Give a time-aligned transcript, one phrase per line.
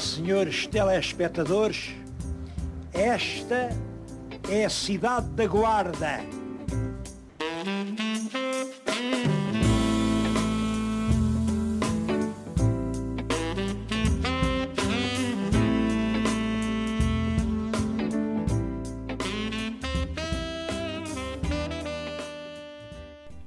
[0.00, 1.94] senhores telespectadores,
[2.92, 3.68] esta
[4.50, 6.20] é a cidade da Guarda.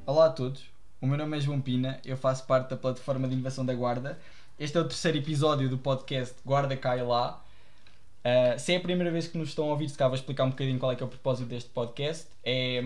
[0.06, 0.64] Olá a todos,
[1.02, 4.20] o meu nome é João Pina, eu faço parte da plataforma de inovação da Guarda.
[4.60, 7.44] Este é o terceiro episódio do podcast Guarda Cai Lá.
[8.24, 10.44] Uh, se é a primeira vez que nos estão a ouvir, se cá vou explicar
[10.44, 12.28] um bocadinho qual é que é o propósito deste podcast.
[12.44, 12.84] É,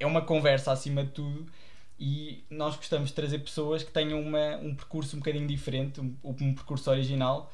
[0.00, 1.46] é uma conversa acima de tudo
[1.98, 6.16] e nós gostamos de trazer pessoas que tenham uma, um percurso um bocadinho diferente, um,
[6.24, 7.52] um percurso original.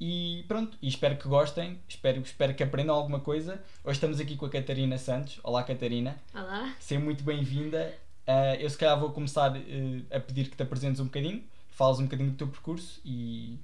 [0.00, 3.60] E pronto, e espero que gostem, espero, espero que aprendam alguma coisa.
[3.82, 5.40] Hoje estamos aqui com a Catarina Santos.
[5.42, 6.16] Olá, Catarina.
[6.32, 6.76] Olá.
[6.78, 7.92] Seja muito bem-vinda.
[8.26, 11.42] Uh, eu se calhar vou começar uh, a pedir que te apresentes um bocadinho,
[11.76, 13.58] fales um bocadinho do teu percurso e.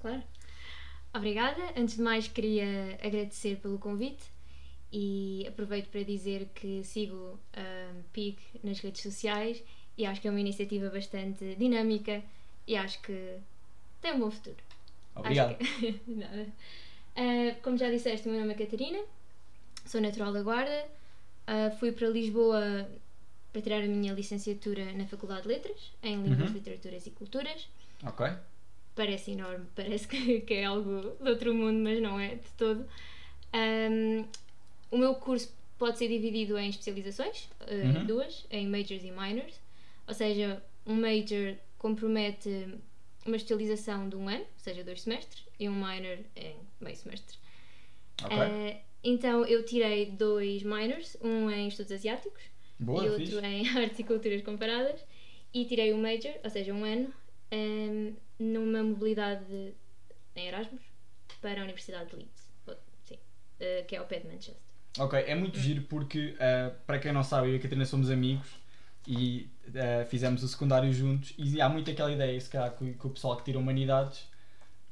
[0.00, 0.22] Claro.
[1.12, 1.60] Obrigada.
[1.76, 4.22] Antes de mais, queria agradecer pelo convite
[4.92, 9.62] e aproveito para dizer que sigo um, PIG nas redes sociais
[9.96, 12.22] e acho que é uma iniciativa bastante dinâmica
[12.66, 13.38] e acho que
[14.00, 14.56] tem um bom futuro.
[15.14, 15.56] Obrigado.
[15.56, 16.00] Que...
[16.06, 16.46] Nada.
[17.16, 19.00] Uh, como já disseste, o meu nome é Catarina,
[19.84, 20.86] sou natural da Guarda,
[21.48, 22.88] uh, fui para Lisboa
[23.52, 26.54] para tirar a minha licenciatura na Faculdade de Letras, em Línguas, Uhum.
[26.56, 27.68] Literaturas e Culturas.
[28.04, 28.26] Ok?
[28.94, 32.86] Parece enorme, parece que, que é algo de outro mundo, mas não é de todo.
[33.54, 34.24] Um,
[34.90, 38.06] o meu curso pode ser dividido em especializações, uh, Uhum.
[38.06, 39.54] duas, em majors e minors.
[40.06, 42.74] Ou seja, um major compromete
[43.26, 47.36] uma especialização de um ano, ou seja, dois semestres, e um minor em meio semestre.
[48.24, 48.36] Ok.
[48.36, 52.42] Uh, então eu tirei dois minors, um em estudos asiáticos
[52.80, 53.46] Boa, e outro fixe.
[53.46, 55.00] em artes e culturas comparadas,
[55.54, 57.12] e tirei um major, ou seja, um ano,
[57.50, 59.74] em, numa mobilidade de-
[60.36, 60.82] em Erasmus
[61.40, 64.56] para a Universidade de Leeds, Ou- sim, uh, que é ao pé de Manchester.
[64.98, 68.10] Ok, é muito giro porque, uh, para quem não sabe, eu e a Catarina somos
[68.10, 68.48] amigos
[69.06, 73.06] e uh, fizemos o secundário juntos e há muito aquela ideia, se calhar, que, que
[73.06, 74.28] o pessoal que tira humanidades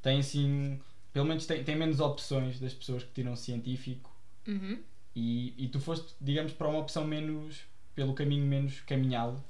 [0.03, 0.81] tem assim,
[1.13, 4.11] pelo menos tem, tem menos opções das pessoas que tiram científico
[4.47, 4.81] Uhum.
[5.15, 7.63] e, e tu foste, digamos, para uma opção menos,
[7.99, 9.43] pelo caminho menos caminhado.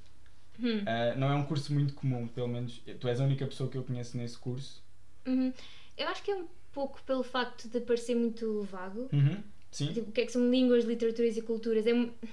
[0.59, 0.79] Hum.
[0.79, 3.77] Uh, não é um curso muito comum, pelo menos tu és a única pessoa que
[3.77, 4.83] eu conheço nesse curso.
[5.27, 5.53] Uhum.
[5.99, 9.07] Eu acho que é um pouco pelo facto de parecer muito vago.
[9.13, 9.43] Uhum.
[9.71, 11.87] Sim, Tipo, o que é que são línguas, literaturas e culturas?
[11.87, 11.93] É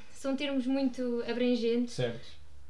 [0.10, 1.94] são termos muito abrangentes.
[1.94, 2.26] certo.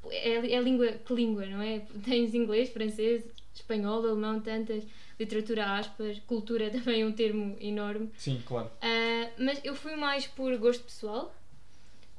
[0.10, 1.84] É, é língua, que língua, não é?
[2.04, 3.24] Tens inglês, francês,
[3.54, 4.84] espanhol, alemão, tantas,
[5.20, 8.10] literatura, aspas, cultura também é um termo enorme.
[8.18, 8.72] Sim, claro.
[8.82, 11.32] Ah, mas eu fui mais por gosto pessoal.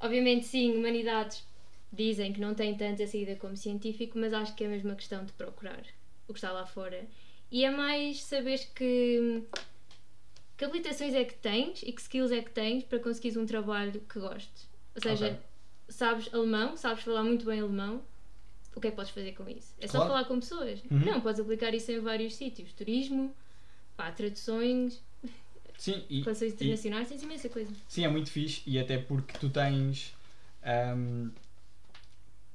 [0.06, 1.44] Obviamente, sim, humanidades
[1.92, 5.24] dizem que não tem tanta saída como científico, mas acho que é mesmo a questão
[5.24, 5.82] de procurar
[6.28, 7.04] o que está lá fora.
[7.50, 9.42] E é mais saberes que,
[10.56, 14.00] que habilitações é que tens e que skills é que tens para conseguires um trabalho
[14.08, 14.68] que gostes.
[14.94, 15.38] Ou seja, Ok.
[15.88, 18.00] sabes alemão, sabes falar muito bem alemão,
[18.76, 19.74] o que é que podes fazer com isso?
[19.80, 20.06] É só Claro.
[20.12, 20.80] falar com pessoas.
[20.88, 21.00] Uhum.
[21.04, 22.72] Não, podes aplicar isso em vários sítios.
[22.72, 23.34] Turismo,
[23.96, 25.02] pá, traduções,
[25.78, 27.70] Sim, e, relações e- internacionais, tens imensa coisa.
[27.88, 30.14] Sim, é muito fixe e até porque tu tens.
[30.62, 31.30] ahm,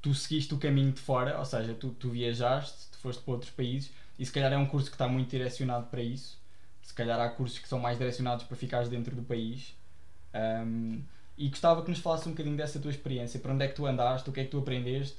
[0.01, 3.51] tu seguiste o caminho de fora, ou seja, tu, tu viajaste, tu foste para outros
[3.51, 6.39] países e se calhar é um curso que está muito direcionado para isso.
[6.81, 9.75] Se calhar há cursos que são mais direcionados para ficares dentro do país.
[10.33, 11.01] Ahm,
[11.37, 13.85] e gostava que nos falasse um bocadinho dessa tua experiência, para onde é que tu
[13.85, 15.17] andaste, o que é que tu aprendeste,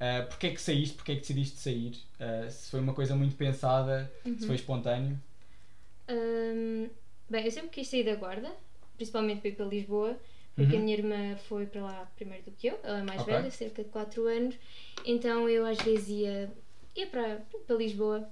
[0.00, 3.14] ah, porque é que saíste, porque é que decidiste sair, Ah, se foi uma coisa
[3.16, 5.18] muito pensada, se foi espontâneo.
[6.08, 6.88] Hum,
[7.28, 8.50] bem, eu sempre quis sair da guarda,
[8.96, 10.18] principalmente para ir para Lisboa,
[10.56, 10.82] porque Uhum.
[10.82, 13.32] a minha irmã foi para lá primeiro do que eu, ela é mais Ok.
[13.32, 14.54] velha, cerca de 4 anos,
[15.04, 16.50] então eu às vezes ia,
[16.96, 18.28] ia para, para Lisboa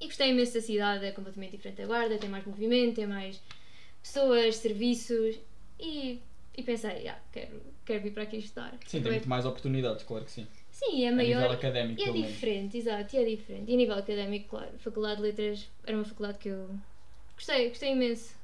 [0.00, 3.40] e gostei imenso da cidade, é completamente diferente da guarda, tem mais movimento, tem mais
[4.02, 5.38] pessoas, serviços
[5.78, 6.20] e,
[6.56, 8.76] e pensei, ah, quero, quero vir para aqui estudar.
[8.86, 10.46] Sim, tem muito mais oportunidades, claro que sim.
[10.70, 11.40] Sim, é A maior.
[11.42, 13.70] nível académico, E é diferente, exato, e é diferente.
[13.70, 16.68] E a nível académico, claro, Faculdade de Letras era uma faculdade que eu
[17.36, 18.34] gostei, gostei imenso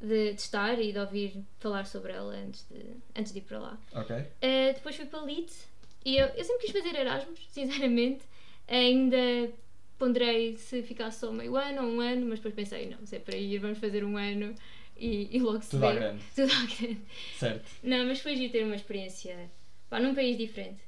[0.00, 2.82] de, de estar e de ouvir falar sobre ela antes de,
[3.16, 3.78] antes de ir para lá.
[3.94, 4.16] Ok.
[4.40, 5.68] Eh, depois fui para Leeds
[6.04, 8.22] e eu, eu sempre quis fazer Erasmus, sinceramente.
[8.68, 9.52] Ainda
[9.98, 13.18] ponderei se ficasse só meio ano ou um ano, mas depois pensei, não, se é
[13.20, 14.54] para ir, vamos fazer um ano
[14.96, 15.98] e, e logo se Tudo à vê.
[16.00, 16.22] grande.
[16.34, 17.00] Tudo à grande.
[17.38, 17.70] Certo.
[17.82, 19.50] Não, mas foi giro ter uma experiência
[19.88, 20.80] pá, num país diferente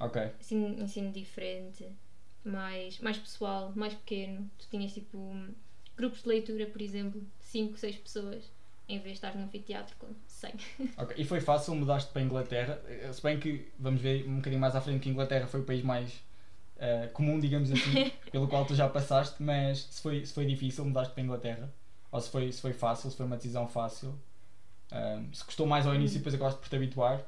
[0.00, 0.22] Ok.
[0.40, 1.86] ensino, ensino diferente,
[2.44, 4.50] mais, mais pessoal, mais pequeno.
[4.58, 5.18] Tu tinhas tipo
[5.96, 8.50] grupos de leitura, por exemplo, 5, 6 pessoas,
[8.88, 10.52] em vez de estar num anfiteatro com 100.
[10.98, 14.36] Ok, E foi fácil, mudaste para a Inglaterra, eh, se bem que vamos ver um
[14.36, 16.12] bocadinho mais à frente que a Inglaterra foi o país mais
[16.76, 20.84] uh, comum, digamos assim, pelo qual tu já passaste, mas se foi, se foi difícil,
[20.84, 21.74] mudaste para a Inglaterra,
[22.10, 24.18] ou se foi, se foi fácil, se foi uma decisão fácil,
[24.92, 27.20] um, se custou mais ao início e depois acabaste por te habituar.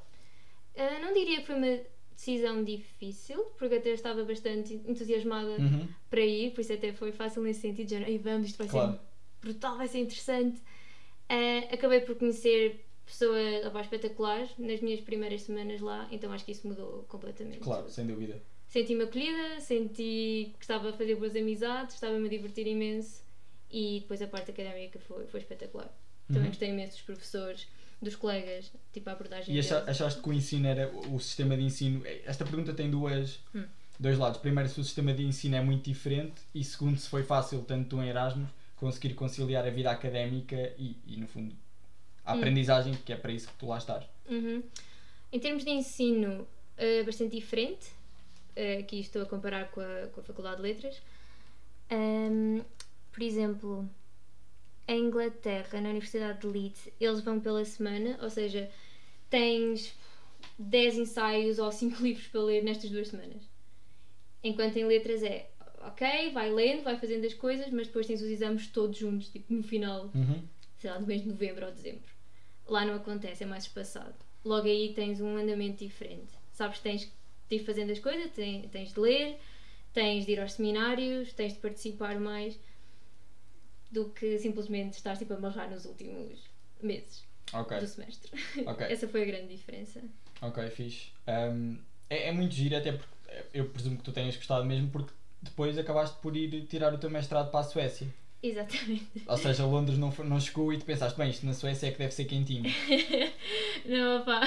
[0.75, 1.79] Uh, não diria que foi uma
[2.17, 5.87] decisão difícil, porque até estava bastante entusiasmada Uhum.
[6.11, 8.93] para ir, por isso até foi fácil nesse sentido, género, "Ei, vamos, isto vai Claro.
[8.93, 9.01] ser
[9.43, 10.59] brutal, vai ser interessante.
[11.31, 16.53] Uh, acabei por conhecer pessoas opá, espetaculares nas minhas primeiras semanas lá, então acho que
[16.53, 17.59] isso mudou completamente.
[17.61, 18.43] Claro, sem dúvida.
[18.69, 23.23] Senti-me acolhida, senti que estava a fazer boas amizades, estava-me a divertir imenso
[23.71, 25.93] e depois a parte académica foi, foi espetacular.
[26.27, 26.49] Também Uhum.
[26.49, 27.69] gostei imenso dos professores,
[28.01, 29.89] dos colegas, tipo a abordagem E acha- deles.
[30.01, 32.03] achaste que o ensino era o sistema de ensino?
[32.25, 33.65] Esta pergunta tem duas, Hum.
[33.99, 34.39] dois lados.
[34.41, 37.89] Primeiro, se o sistema de ensino é muito diferente, e segundo, se foi fácil, tanto
[37.91, 41.55] tu em Erasmus, conseguir conciliar a vida académica e, e no fundo,
[42.25, 42.39] a Hum.
[42.39, 44.05] aprendizagem, que é para isso que tu lá estás.
[44.29, 44.63] Uhum.
[45.33, 46.47] Em termos de ensino,
[46.77, 47.87] eh, bastante diferente.
[48.55, 51.01] Eh, aqui estou a comparar com a, com a Faculdade de Letras.
[51.91, 52.61] Ahm,
[53.13, 53.89] por exemplo,
[54.89, 58.71] em Inglaterra, na Universidade de Leeds, eles vão pela semana, ou seja,
[59.29, 59.95] tens
[60.59, 63.43] 10 ensaios ou 5 livros para ler nestas duas semanas.
[64.43, 65.51] Enquanto em letras é,
[65.87, 69.53] ok, vai lendo, vai fazendo as coisas, mas depois tens os exames todos juntos, tipo
[69.53, 70.43] no final Uhum.
[70.79, 72.09] sei lá, do mês de novembro ou dezembro.
[72.69, 74.15] Lá não acontece, é mais espaçado.
[74.45, 76.33] Logo aí tens um andamento diferente.
[76.53, 77.11] Sabes tens
[77.49, 79.39] de ir fazendo as coisas, tens, tens de ler,
[79.93, 82.59] tens de ir aos seminários, tens de participar mais
[83.91, 86.41] do que simplesmente estar tipo, a amarrar nos últimos
[86.83, 88.31] meses Ok, do semestre.
[88.67, 88.87] ok.
[88.87, 90.01] Essa foi a grande diferença.
[90.43, 91.13] Ok, fixe.
[91.27, 91.79] Um,
[92.11, 93.17] é, é muito giro, até porque
[93.53, 97.11] eu presumo que tu tenhas gostado mesmo, porque depois acabaste por ir tirar o teu
[97.11, 98.09] mestrado para a Suécia.
[98.43, 99.23] Exatamente.
[99.27, 101.99] Ou seja, Londres não, não chegou e tu pensaste, bem, isto na Suécia é que
[101.99, 102.65] deve ser quentinho.
[103.87, 104.43] não, opá,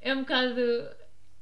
[0.00, 0.60] é um bocado.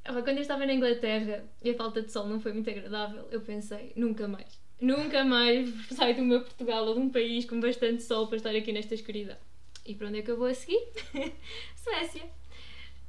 [0.05, 3.41] quando eu estava na Inglaterra e a falta de sol não foi muito agradável, eu
[3.41, 4.60] pensei, nunca mais.
[4.81, 8.55] Nunca mais saio do meu Portugal ou de um país com bastante sol para estar
[8.55, 9.37] aqui nesta escuridão.
[9.85, 10.81] E para onde é que eu vou a seguir?
[11.77, 12.23] Suécia.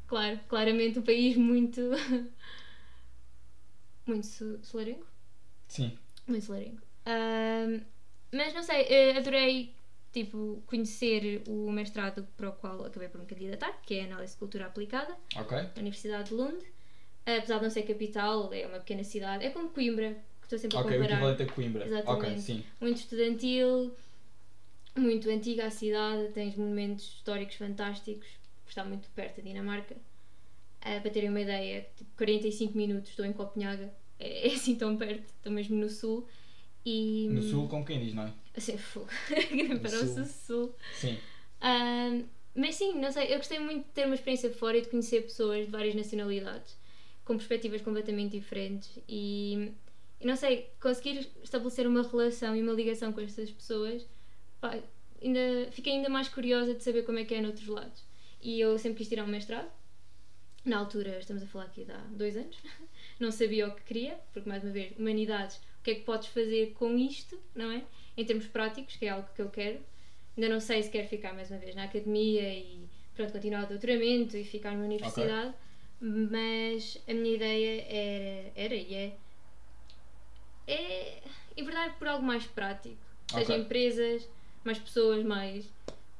[0.07, 1.81] Claro, claramente um país muito.
[4.05, 5.05] muito so- solarengo.
[5.67, 5.97] Sim.
[6.27, 6.81] Muito solarengo.
[8.33, 9.73] Mas não sei, eh, adorei
[10.11, 14.39] tipo, conhecer o mestrado para o qual acabei por me candidatar, que é Análise de
[14.39, 15.57] Cultura Aplicada, Ok.
[15.57, 16.61] na Universidade de Lund.
[17.25, 19.45] Apesar de não ser capital, é uma pequena cidade.
[19.45, 20.17] É como Coimbra,
[20.55, 21.13] estou sempre Ok, a o comparar.
[21.15, 21.85] equivalente a Coimbra.
[21.85, 22.25] Exatamente.
[22.27, 22.63] Ok, sim.
[22.79, 23.95] Muito estudantil,
[24.97, 28.27] muito antiga a cidade, tens monumentos históricos fantásticos,
[28.67, 29.95] está muito perto da Dinamarca.
[30.81, 34.97] Ah, para terem uma ideia, tipo, 45 minutos estou em Copenhaga, é, é assim tão
[34.97, 36.27] perto, estou mesmo no sul.
[36.83, 38.33] E, No sul, como quem diz, não é?
[38.57, 39.07] Assim, fogo.
[39.81, 40.23] para sul.
[40.23, 40.75] o sul.
[40.95, 41.17] Sim.
[41.61, 42.23] Ahm,
[42.55, 45.21] mas sim, não sei, eu gostei muito de ter uma experiência fora e de conhecer
[45.21, 46.75] pessoas de várias nacionalidades,
[47.23, 49.71] com perspectivas completamente diferentes e,
[50.21, 54.07] e não sei, conseguir estabelecer uma relação e uma ligação com estas pessoas,
[54.59, 54.79] pá,
[55.21, 58.03] ainda, fiquei ainda mais curiosa de saber como é que é noutros lados.
[58.41, 59.69] E eu sempre quis tirar um mestrado,
[60.63, 62.55] na altura, estamos a falar aqui de há dois anos,
[63.19, 66.27] não sabia o que queria, porque mais uma vez, humanidades, o que é que podes
[66.27, 67.83] fazer com isto, não é?
[68.15, 69.79] Em termos práticos, que é algo que eu quero.
[70.37, 73.67] Ainda não sei se quero ficar mais uma vez na academia e pronto, continuar o
[73.67, 75.53] doutoramento e ficar na universidade,
[75.99, 79.17] mas a minha ideia era, era e é,
[80.73, 81.21] é
[81.57, 82.97] enverdar por algo mais prático.
[83.27, 83.57] Seja Ok.
[83.63, 84.27] empresas,
[84.63, 85.65] mais pessoas, mais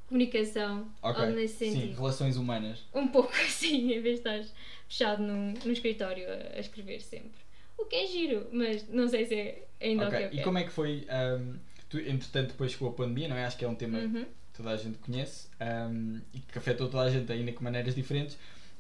[0.08, 1.22] comunicação, Ok.
[1.22, 1.96] algo nesse Sim, sentido.
[1.98, 2.84] relações humanas.
[2.94, 4.44] Um pouco assim, em vez de estar
[4.88, 7.40] fechado num, num escritório a, a escrever sempre.
[7.78, 10.36] O que é giro, mas não sei se é ainda o que eu quero.
[10.36, 11.06] E como é que foi?
[11.10, 11.56] ahm,
[11.90, 13.46] tu, entretanto, depois chegou a pandemia, não é?
[13.46, 14.26] Acho que é um tema Uhum.
[14.26, 17.96] que toda a gente conhece ahm, e que afetou toda a gente, ainda com maneiras
[17.96, 18.38] diferentes.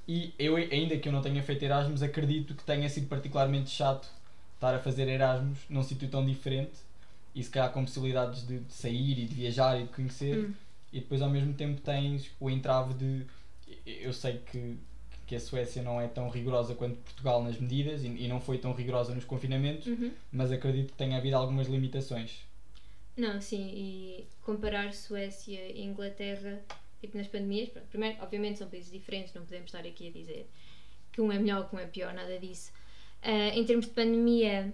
[0.07, 4.07] E eu, ainda que eu não tenha feito Erasmus, acredito que tenha sido particularmente chato
[4.61, 6.73] estar a fazer Erasmus num sítio tão diferente
[7.33, 10.37] e se calhar com possibilidades de, de sair e de viajar e de conhecer.
[10.37, 10.53] Hum.
[10.93, 13.25] E depois ao mesmo tempo tens o entrave de.
[13.85, 14.77] Eu sei que,
[15.25, 18.57] que a Suécia não é tão rigorosa quanto Portugal nas medidas e, e não foi
[18.59, 20.11] tão rigorosa nos confinamentos, Uhum.
[20.31, 22.41] mas acredito que tenha havido algumas limitações.
[23.17, 26.59] Não, sim, e comparar Suécia e Inglaterra,
[26.99, 30.49] tipo nas pandemias, primeiro, obviamente são países diferentes, não podemos estar aqui a dizer
[31.11, 32.71] que um é melhor, que um é pior, nada disso.
[33.21, 34.73] Ah, em termos de pandemia,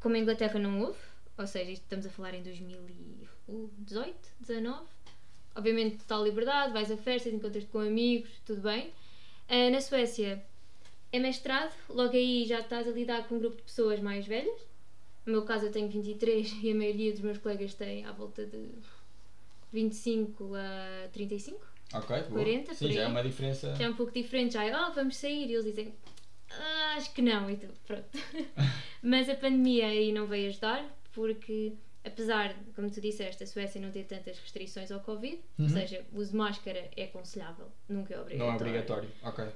[0.00, 0.98] como a Inglaterra não houve,
[1.36, 4.82] ou seja, estamos a falar em 2018, 19,
[5.54, 8.92] obviamente total liberdade, vais a festas, encontras-te com amigos, tudo bem.
[9.48, 10.42] Ah, na Suécia
[11.12, 14.60] é mestrado, logo aí já estás a lidar com um grupo de pessoas mais velhas.
[15.26, 18.46] No meu caso eu tenho 23 e a maioria dos meus colegas tem à volta
[18.46, 18.68] de
[19.72, 21.60] 25 a 35.
[21.94, 22.42] Ok, boa.
[22.42, 23.76] 40, Sim, por já é uma diferença.
[23.76, 25.94] Já é um pouco diferente, já é, oh, vamos sair, e eles dizem,
[26.60, 28.06] ah, acho que não, e tu, pronto.
[29.02, 31.72] Mas a pandemia aí não veio ajudar, porque
[32.04, 35.64] apesar, como tu disseste, a Suécia não ter tantas restrições ao Covid, Uhum.
[35.66, 38.50] ou seja, o uso de máscara é aconselhável, nunca é Não obrigatório.
[38.50, 39.08] é obrigatório.
[39.22, 39.44] Ok.
[39.44, 39.50] Uh,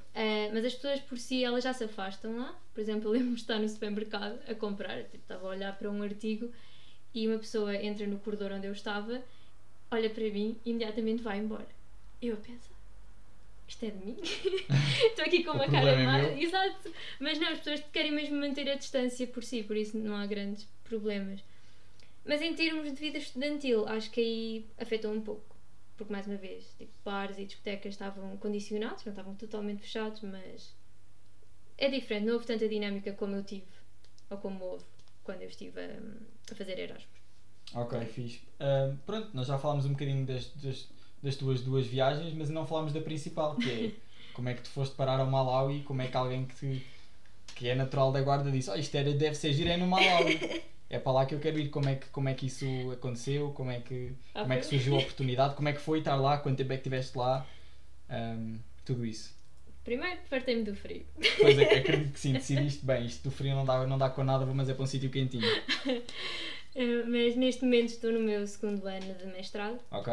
[0.55, 2.55] mas as pessoas por si elas já se afastam lá.
[2.75, 5.91] Por exemplo, eu lembro-me de estar no supermercado a comprar, tipo, estava a olhar para
[5.91, 6.51] um artigo
[7.15, 9.21] e uma pessoa entra no corredor onde eu estava,
[9.91, 11.67] olha para mim e imediatamente vai embora.
[12.23, 12.76] Eu a pensar,
[13.69, 14.17] isto é de mim?
[15.07, 16.19] Estou aqui com O uma cara é má.
[16.19, 16.39] meu.
[16.39, 16.93] Exato.
[17.21, 20.27] Mas não, as pessoas querem mesmo manter a distância por si, por isso não há
[20.27, 21.41] grandes problemas.
[22.25, 25.55] Mas em termos de vida estudantil, acho que aí afetou um pouco.
[25.97, 30.75] Porque, mais uma vez, tipo, bares e discotecas estavam condicionados, não estavam totalmente fechados, mas
[31.79, 33.65] é diferente, não houve tanta dinâmica como eu tive,
[34.29, 34.85] ou como houve
[35.25, 35.99] quando eu estive a,
[36.53, 37.07] a fazer Erasmus.
[37.75, 38.43] Ok, fixe.
[38.61, 40.87] Ahm, pronto, nós já falámos um bocadinho das, das,
[41.27, 43.91] das tuas duas viagens, mas não falámos da principal, que é
[44.33, 46.83] como é que tu foste parar ao Malawi, como é que alguém que, te-
[47.55, 50.39] que é natural da guarda disse, oh, isto era, deve ser giro, é no Malawi.
[50.89, 53.51] É para lá que eu quero ir, como é que, como é que isso aconteceu,
[53.51, 56.15] como é que, Ah, como é que surgiu a oportunidade, como é que foi estar
[56.15, 57.45] lá, quanto tempo é que estiveste lá,
[58.09, 59.35] ahm, tudo isso.
[59.83, 61.05] Primeiro, fartei-me do frio.
[61.41, 64.23] Pois é, acredito que sim, decidiste bem, isto do frio não dá, não dá com
[64.23, 65.43] nada, mas é para um sítio quentinho.
[66.77, 70.13] Eh, Mas neste momento estou no meu segundo ano de mestrado Ok?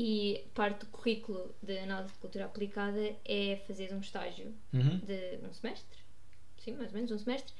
[0.00, 4.98] E parte do currículo de análise de cultura aplicada é fazer um estágio Uhum.
[4.98, 5.98] de um semestre,
[6.62, 7.52] sim, mais ou menos um semestre,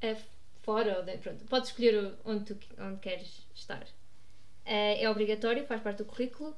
[0.00, 0.16] eh,
[0.62, 3.86] fora, ou de, pronto, podes escolher onde, tu, onde queres estar.
[4.64, 6.56] Eh, é obrigatório, faz parte do currículo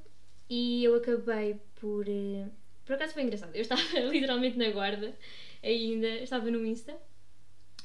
[0.49, 2.07] e eu acabei por.
[2.09, 2.47] eh,
[2.87, 5.12] por acaso foi engraçado, eu estava literalmente na guarda
[5.62, 6.97] ainda, estava no Insta,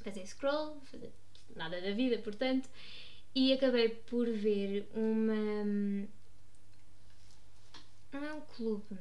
[0.03, 1.11] fazer scroll, fazer
[1.55, 2.69] nada da vida, portanto,
[3.33, 6.07] e acabei por ver uma.
[8.15, 8.97] Não é um clube,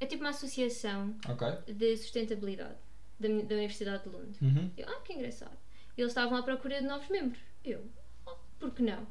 [0.00, 1.46] é tipo uma associação Ok.
[1.74, 2.78] de sustentabilidade
[3.20, 4.36] da, da Universidade de Lund.
[4.42, 4.70] Uhum.
[4.76, 5.56] Eu, ah, que engraçado.
[5.96, 7.40] Eles estavam à procura de novos membros.
[7.64, 7.84] Eu,
[8.26, 9.06] oh, por que não?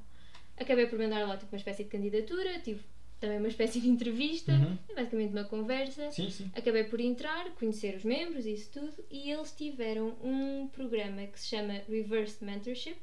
[0.58, 2.82] Acabei por mandar lá tipo, uma espécie de candidatura, tive
[3.20, 4.78] também uma espécie de entrevista, Uhum.
[4.96, 6.10] basicamente uma conversa.
[6.12, 6.52] Sim, sim.
[6.56, 11.40] Acabei por entrar, conhecer os membros e isso tudo, e eles tiveram um programa que
[11.40, 12.98] se chama Reverse Mentorship,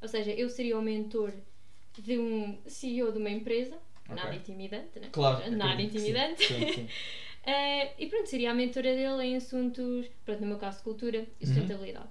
[0.00, 1.32] ou seja, eu seria o mentor
[1.98, 3.78] de um CEO de uma empresa,
[4.08, 5.08] Nada intimidante, né?
[5.12, 5.50] Claro.
[5.52, 5.82] Nada sim.
[5.86, 6.44] intimidante.
[6.46, 6.88] Sim, sim.
[7.44, 11.18] Eh, e pronto, seria a mentora dele em assuntos, pronto, no meu caso, de cultura
[11.18, 11.26] Uhum.
[11.40, 12.08] e sustentabilidade.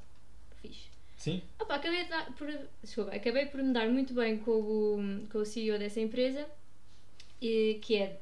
[0.62, 0.90] Fixe.
[1.16, 1.42] Sim?
[1.58, 2.50] Opa, acabei, de por,
[2.84, 6.46] desculpa, acabei por me dar muito bem com o, com o CEO dessa empresa,
[7.42, 8.20] e, que é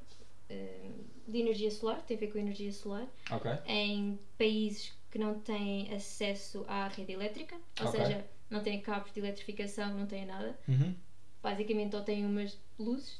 [0.51, 0.89] eh,
[1.27, 3.51] de energia solar, tem a ver com energia solar, Ok.
[3.65, 7.99] em países que não têm acesso à rede elétrica, ou Ok.
[7.99, 10.55] seja, não têm cabos de eletrificação, não têm nada.
[10.67, 10.93] Uhum.
[11.41, 13.17] Basicamente, ou têm umas luzes,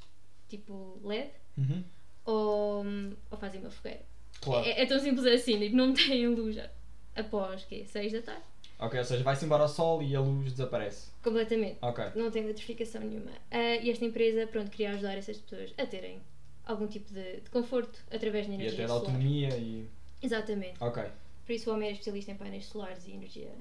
[0.50, 1.84] tipo LED, Uhum.
[2.26, 2.86] ou,
[3.32, 4.02] ou fazem uma fogueira.
[4.42, 4.66] Claro.
[4.66, 6.58] É, é tão simples assim, tipo, não têm luz
[7.16, 7.84] após quê?
[7.86, 8.44] 6 da tarde.
[8.80, 11.12] Ok, ou seja, vai-se embora o sol e a luz desaparece.
[11.22, 11.78] Completamente.
[11.82, 12.06] Ok.
[12.16, 13.32] Não tem eletrificação nenhuma.
[13.52, 16.22] Ah, e esta empresa, pronto, queria ajudar essas pessoas a terem
[16.66, 19.02] algum tipo de, de conforto através da E energia até de solar.
[19.02, 19.86] autonomia e.
[20.22, 20.76] Exatamente.
[20.82, 21.04] Ok.
[21.46, 23.52] Por isso o homem é especialista em painéis solares e energia,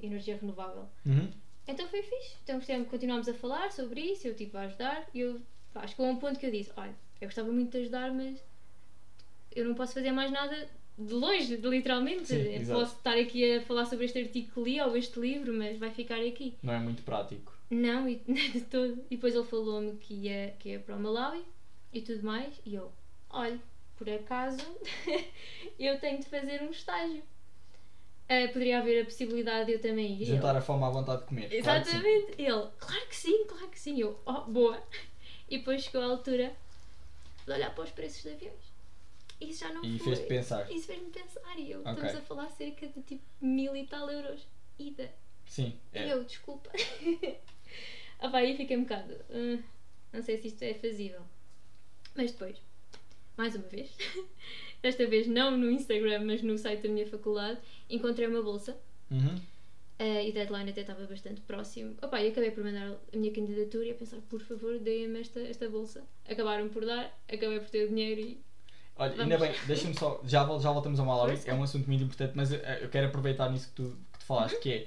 [0.00, 0.84] energia renovável.
[1.04, 1.28] Uhum.
[1.66, 2.36] Então foi fixe.
[2.44, 5.40] Então continuámos a falar sobre isso, eu tipo a ajudar e eu
[5.72, 8.12] pá, acho que houve um ponto que eu disse, olha, eu gostava muito de ajudar,
[8.12, 8.42] mas
[9.54, 12.26] eu não posso fazer mais nada de longe, literalmente.
[12.26, 12.80] Sim, Eu exato.
[12.80, 15.90] posso estar aqui a falar sobre este artigo que li ou este livro, mas vai
[15.90, 16.54] ficar aqui.
[16.62, 17.52] Não é muito prático.
[17.70, 19.04] Não, e, de todo.
[19.10, 21.42] E depois ele falou-me que ia, que ia para o Malawi
[21.92, 22.52] e tudo mais.
[22.66, 22.92] E eu,
[23.30, 23.58] olha,
[23.96, 24.64] por acaso
[25.78, 27.22] eu tenho de fazer um estágio.
[28.28, 30.24] Ah, poderia haver a possibilidade de eu também ir.
[30.24, 31.62] Juntar a fome à vontade de comer.
[31.62, 31.80] claro.
[31.80, 32.32] Exatamente.
[32.40, 34.00] Ele, claro que sim, claro que sim.
[34.00, 34.82] Eu, oh, boa.
[35.52, 36.56] E depois chegou a altura
[37.44, 38.72] de olhar para os preços de aviões.
[39.38, 40.06] Isso já não E foi.
[40.14, 40.70] fez-te pensar.
[40.72, 41.58] Isso fez-me pensar.
[41.58, 41.92] E eu, Ok.
[41.92, 44.46] estamos a falar cerca de tipo mil e tal euros.
[44.78, 45.12] Ida.
[45.44, 45.78] Sim.
[45.92, 46.12] E É.
[46.14, 46.70] eu, desculpa.
[48.18, 49.14] ah, pá, aí fiquei um bocado.
[49.30, 49.62] "Ah,
[50.12, 51.20] não sei se isto é fazível.
[52.14, 52.56] Mas depois,
[53.36, 53.90] mais uma vez,
[54.80, 58.74] desta vez não no Instagram, mas no site da minha faculdade, encontrei uma bolsa.
[59.10, 59.38] Uhum.
[60.02, 61.94] Ah, e deadline até estava bastante próximo.
[62.02, 65.40] Opa, e acabei por mandar a minha candidatura e a pensar, por favor, deem-me esta,
[65.40, 66.00] esta bolsa.
[66.28, 68.40] Acabaram por dar, acabei por ter o dinheiro e.
[68.96, 69.22] Olha, Vamos.
[69.22, 72.32] ainda bem, deixa-me só, já, vol- já voltamos ao Malawi, é um assunto muito importante,
[72.34, 74.86] mas eu, eu quero aproveitar nisso que tu, que tu falaste, que é,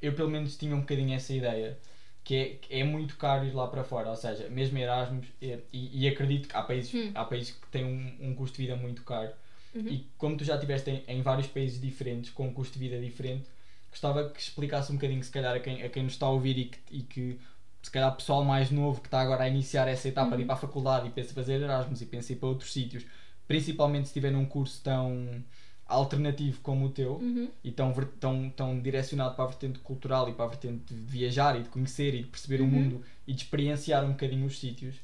[0.00, 1.76] eu pelo menos tinha um bocadinho essa ideia,
[2.22, 5.58] que é, que é muito caro ir lá para fora, ou seja, mesmo Erasmus, e,
[5.72, 7.10] e, e acredito que há países, Hum.
[7.14, 9.32] há países que têm um, um custo de vida muito caro,
[9.74, 9.86] Uhum.
[9.88, 12.98] e como tu já estiveste em, em vários países diferentes, com um custo de vida
[13.00, 13.48] diferente,
[13.90, 16.58] gostava que explicasse um bocadinho, se calhar, a quem, a quem nos está a ouvir
[16.58, 17.40] e que, e que
[17.82, 20.54] se calhar pessoal mais novo que está agora a iniciar essa etapa de ir para
[20.54, 23.04] a faculdade e pensa fazer Erasmus e pensa ir para outros sítios,
[23.46, 25.42] principalmente se estiver num curso tão
[25.86, 27.48] alternativo como o teu Uhum.
[27.64, 31.58] e tão, tão, tão direcionado para a vertente cultural e para a vertente de viajar
[31.58, 32.70] e de conhecer e de perceber o Uhum.
[32.70, 34.96] mundo e de experienciar um bocadinho os sítios,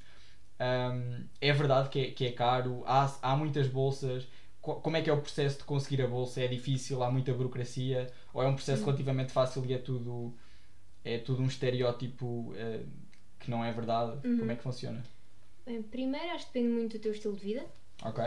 [0.61, 4.26] hum, é verdade que é, que é caro, há, há muitas bolsas.
[4.61, 6.41] Co- Como é que é o processo de conseguir a bolsa?
[6.43, 7.03] É difícil?
[7.03, 8.11] Há muita burocracia?
[8.35, 8.87] Ou é um processo Uhum.
[8.87, 10.35] relativamente fácil e é tudo,
[11.05, 12.83] é tudo um estereótipo eh,
[13.38, 14.26] que não é verdade?
[14.26, 14.41] Uhum.
[14.41, 15.03] Como é que funciona?
[15.64, 17.64] Bem, primeiro acho que depende muito do teu estilo de vida.
[18.03, 18.25] Ok?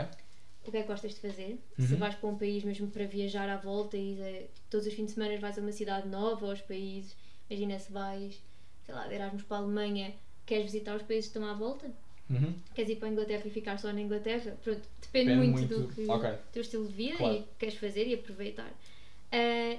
[0.66, 1.58] o que é que gostas de fazer.
[1.78, 1.86] Uhum.
[1.86, 5.06] Se vais para um país mesmo para viajar à volta e eh, todos os fins
[5.06, 7.16] de semana vais a uma cidade nova aos países,
[7.48, 8.42] imagina se vais,
[8.84, 10.12] sei lá, de Erasmus para a Alemanha,
[10.44, 11.90] queres visitar os países que estão à volta,
[12.28, 12.54] Uhum.
[12.74, 15.88] queres ir para a Inglaterra e ficar só na Inglaterra, pronto, depende, Depende muito, muito-
[15.88, 16.30] do que ok.
[16.32, 17.34] do teu estilo de vida Claro.
[17.34, 18.70] e o que queres fazer e aproveitar.
[19.32, 19.78] Eh,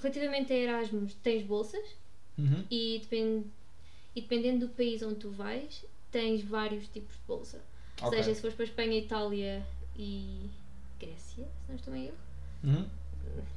[0.00, 1.84] relativamente a Erasmus, tens bolsas
[2.38, 2.64] Uhum.
[2.70, 3.46] e, depende,
[4.14, 7.60] e dependendo do país onde tu vais, tens vários tipos de bolsa.
[8.02, 10.50] Ou seja, se fores para Espanha, Itália e
[11.00, 12.16] Grécia, se não estou em erro,
[12.62, 12.86] Uhum.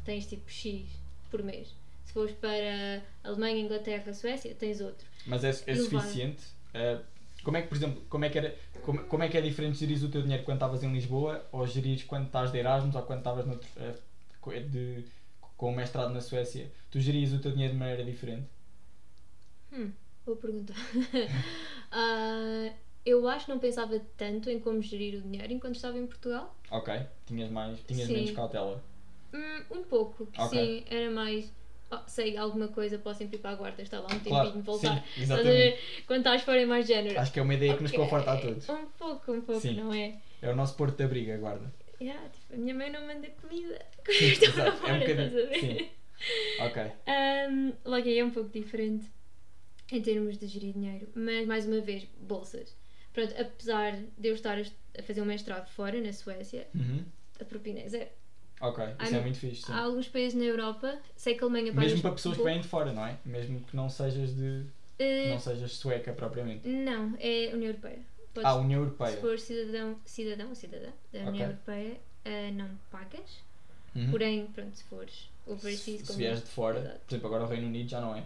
[0.05, 0.85] tens tipo X
[1.29, 1.75] por mês.
[2.05, 5.05] Se fores para Alemanha, Inglaterra, Suécia, tens outro.
[5.25, 6.43] Mas é, é suficiente?
[6.73, 7.03] Uh,
[7.43, 9.77] como é que, por exemplo, como é que, era, como, como é que é diferente
[9.77, 13.03] gerir o teu dinheiro quando estavas em Lisboa ou gerir quando estás de Erasmus ou
[13.03, 15.03] quando estavas uh, de,
[15.59, 16.71] com o mestrado na Suécia?
[16.89, 18.47] Tu gerias o teu dinheiro de maneira diferente?
[19.73, 19.91] Hum,
[20.25, 20.73] boa pergunta.
[21.91, 22.71] Ah,
[23.03, 26.55] eu acho que não pensava tanto em como gerir o dinheiro enquanto estava em Portugal.
[26.69, 26.93] Ok,
[27.25, 28.13] tinhas, mais, tinhas Sim.
[28.13, 28.79] menos cautela.
[29.33, 30.49] Hum, um pouco, Ok.
[30.49, 31.51] sim, era mais.
[31.89, 34.51] oh, sei alguma coisa, posso sempre ir para a guarda, está lá um tempinho Claro,
[34.51, 35.03] de voltar.
[35.03, 35.51] sim, exatamente.
[35.55, 36.03] ver?
[36.05, 37.19] Quando estás fora é mais género.
[37.19, 38.69] Acho que é uma ideia que nos conforta a todos.
[38.69, 39.73] Um pouco, um pouco, Sim.
[39.77, 40.19] não é?
[40.43, 41.73] É o nosso porto de abrigo, guarda.
[42.01, 43.85] Yeah, tipo, a minha mãe não manda comida.
[44.09, 45.59] Sim, Estou para exato, é um fora, estás a ver?
[45.59, 45.89] Sim.
[46.59, 46.83] Ok.
[47.07, 49.05] Um, logo aí é um pouco diferente
[49.91, 52.75] em termos de gerir dinheiro, mas mais uma vez, bolsas.
[53.13, 54.57] Pronto, apesar de eu estar
[54.97, 57.03] a fazer um mestrado fora, na Suécia, Uhum.
[57.39, 58.09] a propina é zero.
[58.61, 59.63] Ok, isso Há- é muito fixe.
[59.65, 59.71] sim.
[59.71, 62.51] Há alguns países na Europa, sei que a Alemanha paga Mesmo para pessoas que pouco-
[62.53, 63.17] vêm de fora, não é?
[63.25, 64.65] Mesmo que não sejas de.
[64.97, 66.67] que Eh, não sejas sueca propriamente.
[66.67, 67.99] não, é União Europeia.
[68.33, 69.17] Podes- Ah, União se Europeia.
[69.17, 71.45] for cidadão, cidadão ou cidadã da União Ok.
[71.45, 73.39] Europeia, eh, não pagas.
[73.95, 74.11] Uhum.
[74.11, 76.99] Porém, pronto, se fores overseas se, se vieres de fora, Exato.
[76.99, 78.23] por exemplo, agora o Reino Unido já não é.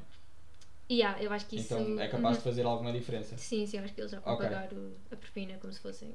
[0.89, 1.73] E há, eu acho que isso.
[1.73, 2.37] Então é capaz Uhum.
[2.39, 3.37] de fazer alguma diferença.
[3.37, 4.45] Sim, sim, eu acho que eles já vão Ok.
[4.45, 6.13] pagar o- a propina como se fossem.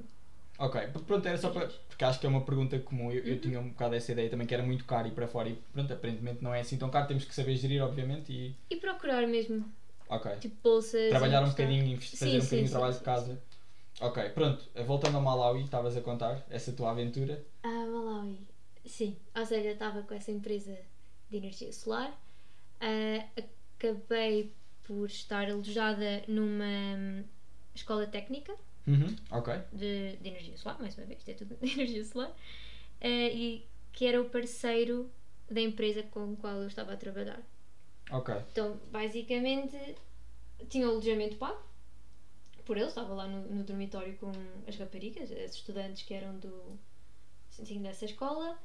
[0.59, 1.69] Ok, pronto, era só para.
[1.69, 3.11] Porque acho que é uma pergunta comum.
[3.11, 3.41] Eu, eu Uhum.
[3.41, 5.93] tinha um bocado essa ideia também que era muito caro ir para fora e pronto,
[5.93, 7.07] aparentemente não é assim tão caro.
[7.09, 8.55] Temos que saber gerir, obviamente, e.
[8.69, 9.65] E procurar mesmo,
[10.09, 10.31] Ok.
[10.41, 11.09] tipo, bolsas.
[11.09, 13.43] Trabalhar um bocadinho, fazer Sim, um sim, bocadinho de sim, trabalho sim, de casa.
[14.01, 17.45] Ok, pronto, voltando ao Malawi, estavas a contar essa tua aventura.
[17.63, 18.41] Ah, Malawi.
[18.85, 20.77] Sim, ou seja, estava com essa empresa
[21.29, 22.17] de energia solar.
[22.81, 23.27] Ah,
[23.77, 24.53] acabei
[24.85, 27.25] por estar alojada numa hum,
[27.75, 28.55] escola técnica
[28.89, 29.15] Uhum.
[29.71, 32.35] De, de energia solar, mais uma vez, isto é tudo de energia solar,
[33.03, 35.11] ah, e que era o parceiro
[35.51, 37.43] da empresa com a qual eu estava a trabalhar.
[38.11, 38.35] Ok.
[38.51, 39.77] Então, basicamente,
[40.71, 41.68] tinha o alojamento pago
[42.69, 44.31] por eles, estava lá no, no dormitório com
[44.67, 46.79] as raparigas, as estudantes que eram do
[47.59, 48.59] assim, dessa escola,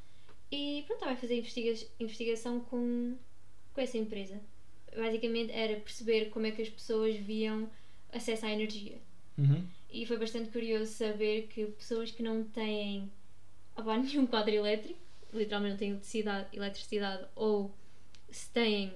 [0.52, 3.16] e pronto, estava a fazer investiga investigação com,
[3.74, 4.42] com essa empresa.
[4.94, 7.70] Basicamente era perceber como é que as pessoas viam
[8.12, 9.00] acesso à energia.
[9.38, 9.66] Uhum.
[9.90, 13.10] E foi bastante curioso saber que pessoas que não têm
[13.78, 15.00] opá, nenhum quadro elétrico,
[15.32, 17.74] literalmente não têm eletricidade, eletricidade ou
[18.30, 18.94] se têm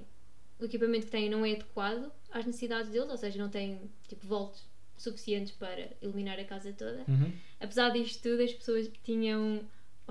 [0.59, 4.27] o equipamento que têm não é adequado às necessidades deles, ou seja, não têm tipo
[4.27, 7.03] volts suficientes para iluminar a casa toda.
[7.07, 7.31] Uhum.
[7.59, 9.61] Apesar disto tudo, as pessoas tinham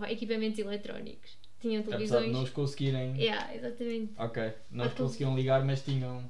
[0.09, 2.33] equipamentos eletrónicos, tinham Apesar de televisões.
[2.33, 3.17] não os conseguirem.
[3.21, 4.13] Yeah, exatamente.
[4.19, 6.29] Ok, não os conseguiam ligar, mas tinham.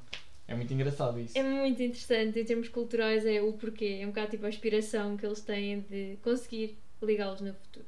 [0.48, 1.36] É muito engraçado isso.
[1.36, 5.16] É muito interessante em termos culturais, é o porquê, é um bocado tipo a aspiração
[5.16, 7.84] que eles têm de conseguir ligá-los no futuro.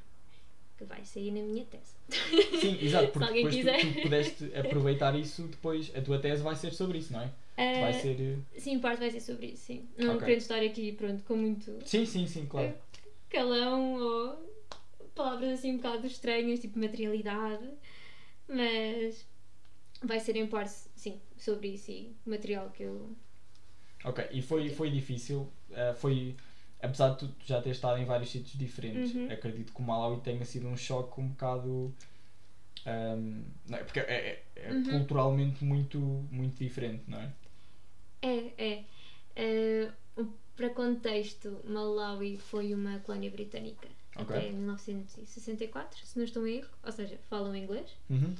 [0.77, 1.93] Que vai sair na minha tese.
[2.59, 3.79] Sim, exato, porque depois quiser.
[3.81, 5.91] tu, tu pudeste aproveitar isso depois.
[5.95, 7.29] A tua tese vai ser sobre isso, não é?
[7.59, 8.19] Ah, Vai ser.
[8.21, 9.87] eh, Sim, parte vai ser sobre isso, sim.
[9.97, 10.19] Não Ok.
[10.21, 12.73] querendo estar aqui, pronto, com muito Sim, sim, sim, claro.
[13.29, 14.49] calão ou
[15.15, 17.69] palavras assim um bocado estranhas, tipo materialidade,
[18.47, 19.25] mas
[20.03, 23.15] vai ser em parte, sim, sobre isso e o material que eu.
[24.05, 25.51] Ok, e foi, foi difícil.
[25.71, 26.35] eh, foi.
[26.81, 29.29] Apesar de tu já ter estado em vários sítios diferentes, Uhum.
[29.29, 31.93] acredito que o Malawi tenha sido um choque um bocado.
[32.85, 33.83] ahm, não é?
[33.83, 34.83] Porque é, é- é Uhum.
[34.83, 35.99] culturalmente muito,
[36.31, 37.29] muito diferente, não é?
[38.21, 39.91] É, é.
[40.17, 44.35] Um- para contexto, Malawi foi uma colónia britânica Ok.
[44.35, 47.87] até 1964, se não estou em erro, ou seja, falam inglês.
[48.09, 48.35] Uhum.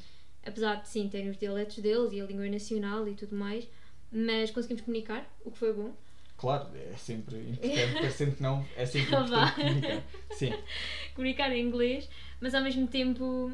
[0.45, 3.67] apesar de sim terem os dialetos deles e a língua nacional e tudo mais,
[4.11, 5.93] mas conseguimos comunicar, o que foi bom.
[6.37, 9.21] Claro, é sempre importante, parecendo que não, é sempre vá.
[9.23, 10.03] importante comunicar.
[10.31, 10.53] Sim,
[11.13, 12.09] Comunicar em inglês,
[12.41, 13.51] mas ao mesmo tempo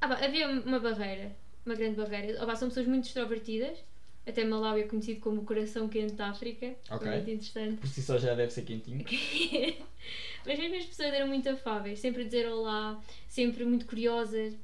[0.00, 1.32] Ah, pá, havia uma barreira,
[1.64, 2.40] uma grande barreira.
[2.42, 3.76] Ah, pá, são pessoas muito extrovertidas.
[4.26, 6.74] Até Malawi é conhecido como o coração quente da África.
[6.90, 7.08] Ok.
[7.08, 7.76] Muito interessante.
[7.76, 9.04] Por si só já deve ser quentinho.
[10.44, 14.54] Mas mesmo as pessoas eram muito afáveis, sempre a dizer olá, sempre muito curiosas.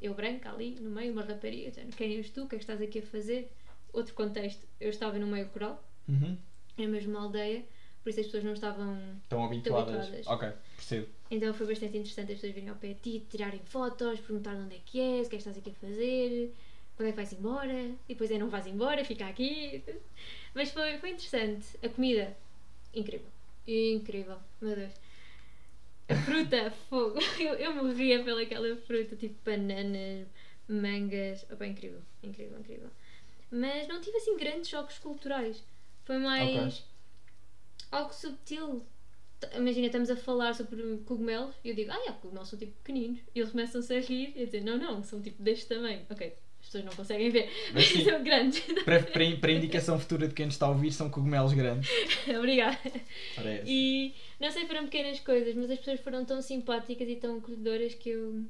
[0.00, 2.44] Eu branca ali no meio, uma rapariga, dizendo, quem és tu?
[2.44, 3.50] O que é que estás aqui a fazer?
[3.92, 6.36] Outro contexto, eu estava no meio rural, Uhum.
[6.78, 7.64] mesmo uma aldeia,
[8.02, 8.98] por isso as pessoas não estavam.
[9.22, 9.94] Estão habituadas.
[10.08, 10.26] habituadas.
[10.26, 11.06] Ok, percebo.
[11.30, 14.76] Então foi bastante interessante as pessoas virem ao pé de ti, tirarem fotos, perguntar onde
[14.76, 16.54] é que és, o que é que estás aqui a fazer,
[17.00, 19.82] quando é que vais embora, e depois é não vais embora, fica aqui.
[20.54, 21.66] Mas foi, foi interessante.
[21.82, 22.36] A comida,
[22.92, 23.26] incrível.
[23.66, 24.92] Incrível, meu Deus.
[26.10, 27.18] A fruta, fogo.
[27.40, 30.28] Eu, eu morria pelaquela fruta, tipo bananas,
[30.68, 31.46] mangas.
[31.50, 32.90] Opa, incrível, incrível, incrível.
[33.50, 35.64] Mas não tive assim grandes choques culturais.
[36.04, 36.84] Foi mais
[37.90, 38.84] algo subtil.
[39.54, 43.20] Imagina, estamos a falar sobre cogumelos e eu digo, ah, é, cogumelos são tipo pequeninos.
[43.34, 46.04] E eles começam-se a rir e a dizer, não, não, são tipo deste tamanho.
[46.10, 48.04] Ok, as pessoas não conseguem ver, Mas mas sim.
[48.04, 48.60] são grandes.
[48.84, 51.90] Para, para, para indicação futura de quem nos está a ouvir, são cogumelos grandes.
[52.38, 52.78] Obrigada.
[53.34, 53.64] Parece.
[53.66, 57.94] E não sei, foram pequenas coisas, mas as pessoas foram tão simpáticas e tão acolhedoras
[57.94, 58.44] que eu.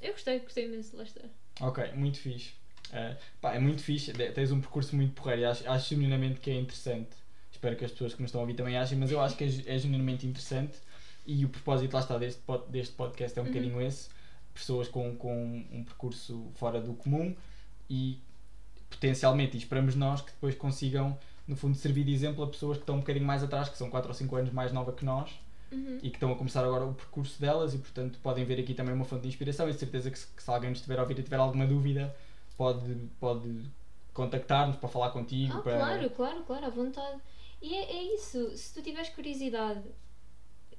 [0.00, 1.24] Eu gostei, gostei imenso de lá estar.
[1.60, 2.52] Ok, muito fixe.
[2.92, 6.50] Eh, pá, é muito fixe, tens um percurso muito porreiro e acho, acho genuinamente que
[6.50, 7.10] é interessante.
[7.50, 9.44] Espero que as pessoas que nos estão a ouvir também achem, mas eu acho que
[9.44, 10.78] é, é genuinamente interessante
[11.26, 13.52] e o propósito lá está deste, pod- deste podcast é um Uhum.
[13.52, 14.08] bocadinho esse.
[14.58, 17.34] Pessoas com, com um percurso fora do comum
[17.88, 18.18] e
[18.90, 21.16] potencialmente, e esperamos nós, que depois consigam,
[21.46, 23.88] no fundo, servir de exemplo a pessoas que estão um bocadinho mais atrás, que são
[23.88, 25.30] 4 ou 5 anos mais nova que nós
[25.70, 25.98] Uhum.
[26.02, 28.94] e que estão a começar agora o percurso delas e portanto podem ver aqui também
[28.94, 31.02] uma fonte de inspiração e de certeza que se, que se alguém nos estiver a
[31.02, 32.16] ouvir e tiver alguma dúvida
[32.56, 33.66] pode, pode
[34.14, 35.76] contactar-nos para falar contigo Ah, para...
[35.76, 37.20] claro, claro, claro, à vontade.
[37.60, 39.82] E é, é isso, se tu tiveres curiosidade,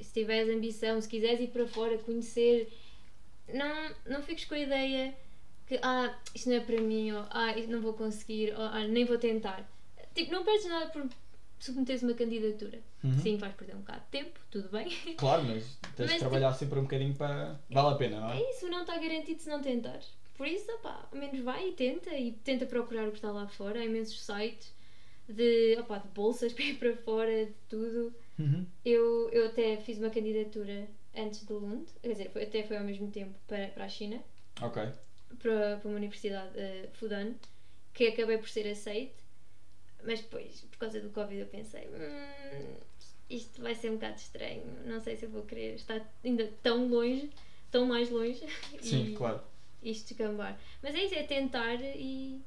[0.01, 2.67] se tiveres ambição, se quiseres ir para fora, conhecer,
[3.53, 5.15] não, não fiques com a ideia
[5.67, 9.05] que ah, isto não é para mim, ou ah, não vou conseguir, ou ah, nem
[9.05, 9.69] vou tentar.
[10.15, 11.07] Tipo, não perdes nada por
[11.59, 12.79] submeteres uma candidatura.
[13.03, 13.19] Uhum.
[13.19, 14.89] Sim, vais perder um bocado de tempo, tudo bem.
[15.15, 18.41] claro, mas tens de trabalhar sempre um bocadinho para vale a pena, não é?
[18.41, 20.07] É isso, não está garantido se não tentares.
[20.35, 23.47] Por isso, opá, ao menos vai e tenta e tenta procurar o que está lá
[23.47, 23.79] fora.
[23.79, 24.73] Há imensos sites
[25.27, 28.13] de, opá, de bolsas para ir para fora, de tudo.
[28.39, 28.65] Uhum.
[28.83, 32.83] Eu, eu até fiz uma candidatura antes do Lund, quer dizer, foi, até foi ao
[32.83, 34.21] mesmo tempo para, para a China,
[34.61, 34.91] ok
[35.37, 37.33] para, para uma universidade, uh, Fudan,
[37.93, 39.13] que acabei por ser aceite.
[40.03, 42.75] Mas depois, por causa do Covid, eu pensei: "Hum,
[43.29, 44.63] isto vai ser um bocado estranho.
[44.85, 47.29] Não sei se eu vou querer estar ainda tão longe,
[47.69, 48.41] tão mais longe.
[48.81, 49.41] sim, e claro
[49.83, 50.57] Isto descambar.
[50.81, 52.41] Mas é isso, é tentar e.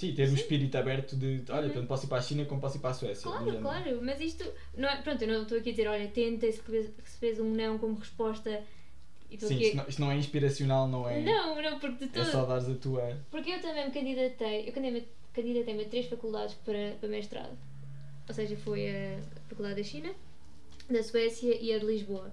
[0.00, 1.72] sim, ter o espírito aberto de olha, Uhum.
[1.74, 4.20] tanto posso ir para a China como posso ir para a Suécia Claro, claro, mas
[4.20, 4.44] isto.
[4.76, 6.60] Não é, pronto, eu não estou aqui a dizer: olha, tenta, se
[7.02, 8.62] recebes um não como resposta.
[9.30, 9.64] E sim, aqui.
[9.66, 12.32] isto não, isto não é inspiracional não é, Não, não, porque de é todo.
[12.32, 16.54] só dares a tua Porque eu também me candidatei, eu candidatei- candidatei-me a três faculdades
[16.64, 17.56] para, para mestrado.
[18.28, 20.12] Ou seja, foi a Faculdade da China,
[20.88, 22.32] da Suécia e a de Lisboa.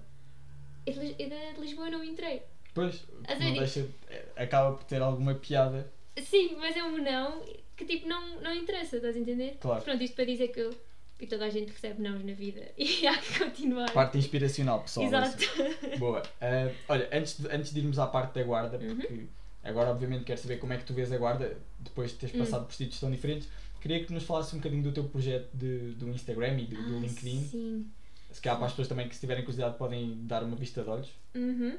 [0.86, 2.42] E da de Lisboa eu não entrei.
[2.74, 5.88] pois, não deixa, é- acaba por ter alguma piada
[6.22, 7.42] Sim, mas é um não
[7.76, 9.56] que tipo não, não interessa, estás a entender?
[9.60, 9.82] Claro.
[9.82, 10.74] Pronto, isto para dizer que eu
[11.20, 13.90] e toda a gente recebe nãos na vida e há que continuar.
[13.92, 15.36] parte inspiracional pessoal Exato.
[15.98, 16.22] Boa.
[16.40, 18.96] Ah, olha, antes de, antes de irmos à parte da guarda, Uhum.
[18.96, 19.26] porque
[19.64, 22.38] agora obviamente quero saber como é que tu vês a guarda, depois de teres Hum.
[22.40, 23.48] passado por sítios tão diferentes,
[23.80, 26.96] queria que nos falasses um bocadinho do teu projeto de, do Instagram e do, do
[26.96, 27.42] Ah, LinkedIn.
[27.48, 27.90] Sim.
[28.30, 30.88] Se calhar para as pessoas também que se tiverem curiosidade podem dar uma vista de
[30.90, 31.08] olhos.
[31.34, 31.76] Uhum.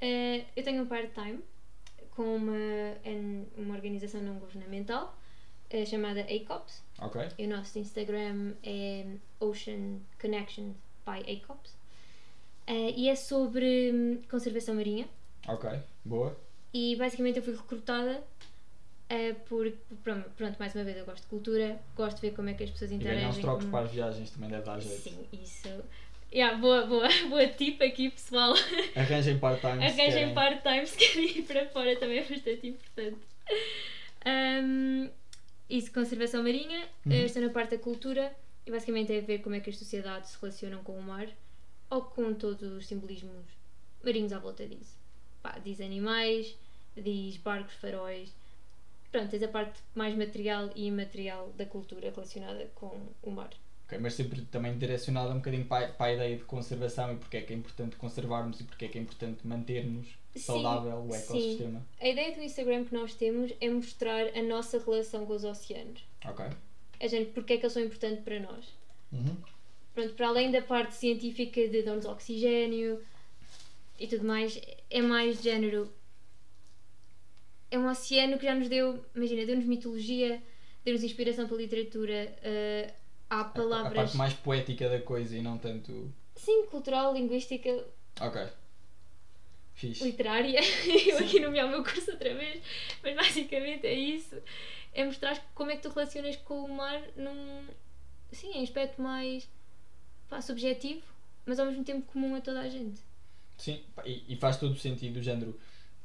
[0.00, 1.40] Eh, eu tenho um part-time
[2.14, 2.52] com uma,
[3.56, 5.16] uma organização não governamental
[5.70, 6.82] eh, chamada ACOPS.
[7.00, 7.20] Ok?
[7.38, 9.04] E o nosso Instagram é
[9.40, 10.72] Ocean Connection
[11.06, 11.74] by ACOPS.
[12.66, 15.06] Eh, e é sobre hum, conservação marinha.
[15.48, 15.68] Ok.
[16.04, 16.36] Boa.
[16.72, 18.22] E basicamente eu fui recrutada
[19.08, 19.70] eh, por.
[20.02, 22.64] Pronto, pronto, mais uma vez, eu gosto de cultura, gosto de ver como é que
[22.64, 23.20] as pessoas E interagem.
[23.20, 25.02] ganhar uns trocos com- para as viagens também deve dar jeito.
[25.02, 25.68] Sim, isso.
[26.34, 28.54] Yeah, boa, boa, boa tip aqui, pessoal.
[28.96, 29.84] Arranjem part-time.
[29.86, 33.18] Arranjem part-time se querem ir para fora, também é bastante importante.
[34.26, 35.10] Um,
[35.70, 37.12] isso, conservação marinha, Uhum.
[37.12, 38.34] eh, estou na parte da cultura
[38.66, 41.28] e basicamente é ver como é que as sociedades se relacionam com o mar
[41.90, 43.44] ou com todos os simbolismos
[44.02, 44.96] marinhos à volta disso.
[45.42, 46.56] Pá, diz animais,
[46.96, 48.34] diz barcos, faróis.
[49.12, 53.50] Pronto, tens a parte mais material e imaterial da cultura relacionada com o mar.
[53.86, 57.16] Ok, mas sempre também direcionada um bocadinho para, a- para a ideia de conservação e
[57.16, 61.04] porque é que é importante conservarmos e porque é que é importante mantermos Sim, saudável
[61.06, 61.18] o sim.
[61.18, 61.86] ecossistema.
[62.00, 66.02] A ideia do Instagram que nós temos é mostrar a nossa relação com os oceanos.
[66.24, 66.46] Ok.
[67.00, 68.66] A gente, porque é que eles são importantes para nós.
[69.12, 69.36] Uhum.
[69.94, 73.00] Pronto, para além da parte científica de dão-nos oxigênio
[74.00, 74.58] e tudo mais,
[74.90, 75.92] é mais de género
[77.70, 80.40] é um oceano que já nos deu, imagina, deu-nos mitologia,
[80.84, 82.36] deu-nos inspiração para a literatura.
[82.42, 82.94] eh,
[83.30, 83.94] há A- A palavras.
[83.94, 86.12] parte mais poética da coisa e não tanto.
[86.36, 87.84] Sim, cultural, linguística,
[88.20, 88.46] Ok.
[89.74, 90.04] Fixe.
[90.04, 90.60] literária.
[91.08, 92.62] Eu aqui nomear o meu curso outra vez,
[93.02, 94.36] mas basicamente é isso.
[94.92, 97.64] É mostrar como é que tu relacionas com o mar num.
[98.32, 99.48] Sim, em aspecto mais.
[100.28, 101.02] pá, subjetivo,
[101.44, 103.00] mas ao mesmo tempo comum a toda a gente.
[103.58, 105.58] Sim, e, e faz todo o sentido, do género.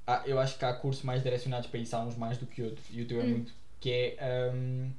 [0.06, 2.62] há- eu acho que há cursos mais direcionados para isso, há uns mais do que
[2.64, 3.30] outros, e o teu é Hum.
[3.30, 3.54] muito.
[3.80, 4.52] que é.
[4.54, 4.92] hum,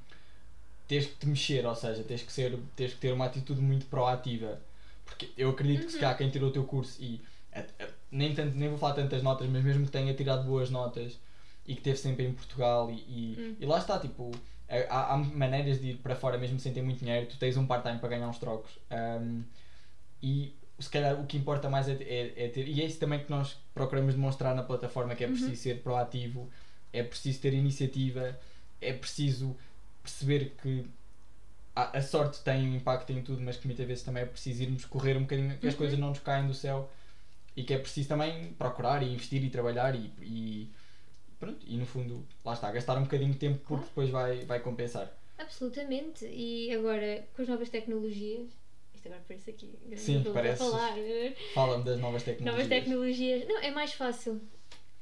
[0.90, 3.87] tens que te mexer, ou seja, tens que, ser, tens que ter uma atitude muito
[3.87, 4.61] proativa.
[5.05, 6.00] Porque eu acredito que se Uhum.
[6.00, 7.20] calhar quem tirou o teu curso e.
[7.53, 10.68] a- a- nem, tanto, nem vou falar tantas notas, mas mesmo que tenha tirado boas
[10.70, 11.18] notas
[11.66, 13.57] e que esteve sempre em Portugal e, e, Hum.
[13.61, 14.31] e lá está, tipo.
[14.88, 17.66] Há, há maneiras de ir para fora mesmo sem ter muito dinheiro, tu tens um
[17.66, 18.70] part-time para ganhar uns trocos.
[19.20, 19.42] hum,
[20.22, 22.66] e se calhar o que importa mais é, é- é ter.
[22.68, 25.33] E é isso também que nós procuramos demonstrar na plataforma: que é Uhum.
[25.35, 26.48] preciso ser proativo,
[26.92, 28.38] é preciso ter iniciativa,
[28.81, 29.57] é preciso
[30.03, 30.85] perceber que
[31.75, 34.63] a, a sorte tem um impacto em tudo, mas que muitas vezes também é preciso
[34.63, 35.79] irmos correr um bocadinho, que as Uhum.
[35.79, 36.91] coisas não nos caem do céu
[37.57, 40.71] e que é preciso também procurar e investir e trabalhar e, e
[41.39, 43.85] pronto, e no fundo, lá está, gastar um bocadinho de tempo porque Claro.
[43.87, 45.13] depois vai, vai compensar.
[45.39, 46.27] Absolutamente.
[46.27, 48.49] E agora, com as novas tecnologias.
[48.93, 49.79] Isto agora parece aqui.
[49.97, 50.59] Sim, parece.
[50.59, 50.95] falar.
[51.55, 52.69] Fala-me das novas tecnologias.
[52.69, 53.49] Novas tecnologias.
[53.49, 54.41] Não, é mais fácil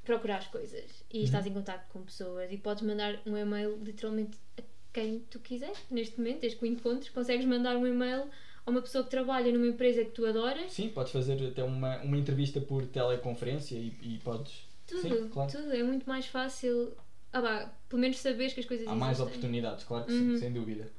[0.04, 1.24] procurar as coisas e Uhum.
[1.24, 4.62] estás em contato com pessoas e podes mandar um e-mail literalmente a
[4.98, 8.24] quem tu quiseres neste momento, desde que o encontres, consegues mandar um e-mail
[8.66, 10.72] a uma pessoa que trabalha numa empresa que tu adoras.
[10.72, 14.66] Sim, podes fazer até uma, uma entrevista por teleconferência e, e podes.
[14.86, 15.50] Tudo, Sim, claro.
[15.52, 15.72] tudo.
[15.72, 16.92] É muito mais fácil.
[17.32, 19.26] Ah, bah, pelo menos saberes que as coisas Há mais existem.
[19.28, 20.34] oportunidades, claro que Uhum.
[20.34, 20.90] sim, sem dúvida.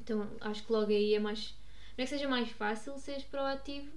[0.00, 1.54] Então acho que logo aí é mais.
[1.96, 3.88] Não é que seja mais fácil seres proativo,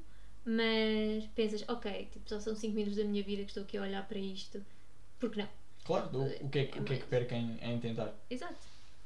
[0.45, 3.81] mas pensas, ok, tipo, só são 5 minutos da minha vida que estou aqui a
[3.81, 4.63] olhar para isto.
[5.19, 5.49] Por que não?
[5.83, 8.13] Claro, o, o que é que, o que, é que perca em, em tentar.
[8.29, 8.55] Exato.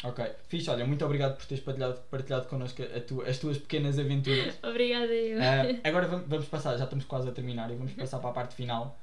[0.04, 4.58] Ok, fixe, olha, muito obrigado por teres partilhado, partilhado connosco tu- as tuas pequenas aventuras.
[4.64, 5.40] Obrigada eu.
[5.42, 8.34] Ah, agora vamos, vamos passar, já estamos quase a terminar e vamos passar para a
[8.34, 8.98] parte final,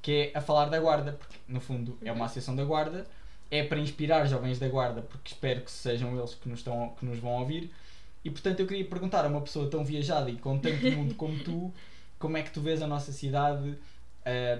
[0.00, 3.04] que é a falar da Guarda, porque no fundo é uma associação da Guarda,
[3.50, 7.04] é para inspirar jovens da Guarda, porque espero que sejam eles que nos, estão, que
[7.04, 7.70] nos vão ouvir.
[8.24, 11.36] E portanto eu queria perguntar a uma pessoa tão viajada e com tanto mundo como
[11.40, 11.74] tu,
[12.18, 13.74] como é que tu vês a nossa cidade?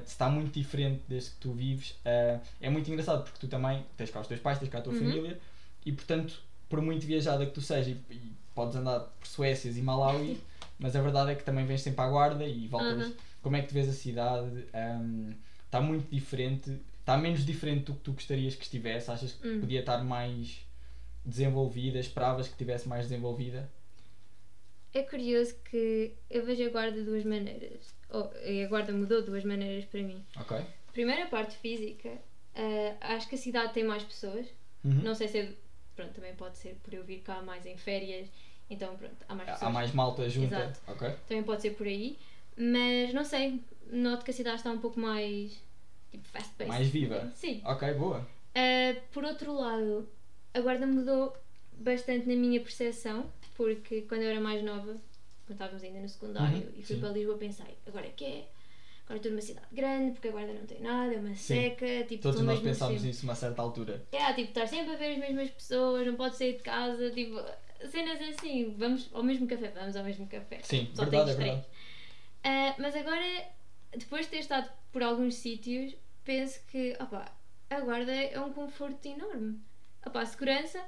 [0.04, 1.94] se está muito diferente desde que tu vives.
[2.04, 4.82] Ah, é muito engraçado porque tu também tens cá os teus pais, tens cá a
[4.82, 4.98] tua Uhum.
[4.98, 5.38] família
[5.84, 9.82] e portanto, por muito viajada que tu sejas e, e podes andar por Suécias e
[9.82, 10.40] Malawi,
[10.78, 13.08] mas a verdade é que também vens sempre à guarda e voltas.
[13.08, 13.14] Uhum.
[13.42, 14.64] Como é que tu vês a cidade?
[15.66, 19.10] Está muito diferente, está menos diferente do que tu gostarias que estivesse?
[19.10, 19.60] Achas que Hum.
[19.60, 20.60] podia estar mais
[21.24, 21.98] desenvolvida?
[21.98, 23.68] Esperavas que estivesse mais desenvolvida?
[24.92, 27.92] É curioso que eu vejo a guarda de duas maneiras.
[28.44, 30.24] E a guarda mudou de duas maneiras para mim.
[30.40, 30.56] Ok.
[30.92, 32.10] Primeiro, a parte física.
[32.54, 34.46] ah, acho que a cidade tem mais pessoas.
[34.84, 35.02] Uhum.
[35.02, 35.52] Não sei se é.
[35.96, 38.28] Pronto, também pode ser por eu vir cá mais em férias.
[38.68, 39.62] Então, pronto, há mais pessoas.
[39.68, 40.56] Há mais malta junta.
[40.56, 40.80] Exato.
[40.88, 41.10] Ok.
[41.28, 42.18] Também pode ser por aí.
[42.56, 45.60] Mas não sei, noto que a cidade está um pouco mais.
[46.10, 46.68] tipo, fast-paced.
[46.68, 47.30] Mais viva.
[47.34, 47.60] Sim.
[47.64, 48.20] Ok, boa.
[48.56, 50.08] Uh, por outro lado,
[50.54, 51.36] a guarda mudou
[51.72, 53.26] bastante na minha percepção,
[53.56, 54.96] porque quando eu era mais nova,
[55.46, 57.00] quando estávamos ainda no secundário, Uhum, e fui sim.
[57.00, 58.48] para Lisboa, pensei, agora é que é?
[59.04, 61.54] Agora estou numa cidade grande, porque a guarda não tem nada, é uma Sim.
[61.54, 64.02] seca, tipo, Todos nós pensámos sempre- nisso a uma certa altura.
[64.10, 67.38] É, tipo, estar sempre a ver as mesmas pessoas, não pode sair de casa, tipo,
[67.90, 70.60] cenas assim, vamos ao mesmo café, vamos ao mesmo café.
[70.62, 71.66] Sim, Só verdade, é verdade.
[72.44, 73.46] Ah, mas agora,
[73.94, 77.30] depois de ter estado por alguns sítios, penso que opa,
[77.68, 79.60] a guarda é um conforto enorme.
[80.06, 80.82] Opa, segurança,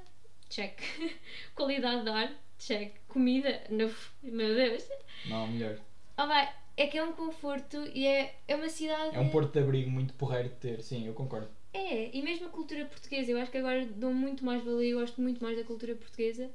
[0.49, 0.79] check.
[1.53, 2.95] Qualidade de ar, check.
[3.07, 4.87] Comida, no, meu Deus.
[5.25, 5.77] Não, melhor.
[6.17, 9.15] Opa, é que é um conforto e é, é uma cidade.
[9.15, 11.49] É um porto de abrigo muito porreiro de ter, sim, eu concordo.
[11.73, 14.93] É, e mesmo a cultura portuguesa, eu acho que agora dou muito mais valor e
[14.93, 16.49] gosto muito mais da cultura portuguesa.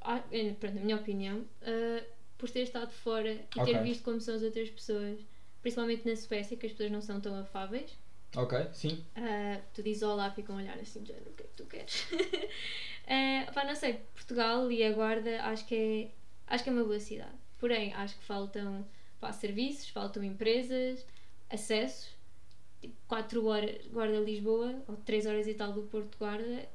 [0.00, 0.22] Ah,
[0.58, 2.02] pronto, na minha opinião, ah,
[2.38, 3.64] por ter estado fora e Ok.
[3.72, 5.20] ter visto como são as outras pessoas,
[5.60, 7.98] principalmente na Suécia, que as pessoas não são tão afáveis.
[8.36, 9.04] Ok, sim.
[9.14, 12.06] Ah, tu dizes olá, ficam a olhar assim, género, o que é que tu queres?
[13.04, 16.10] Ah, pá, não sei, Portugal e a Guarda acho que é,
[16.46, 17.34] acho que é uma boa cidade.
[17.62, 18.84] Porém, acho que faltam
[19.20, 21.06] pá, serviços, faltam empresas,
[21.48, 22.08] acessos.
[22.80, 26.68] Tipo, 4 horas Guarda Lisboa, ou 3 horas e tal do Porto Guarda,